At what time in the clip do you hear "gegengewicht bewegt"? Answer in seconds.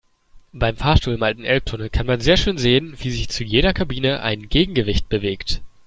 4.49-5.61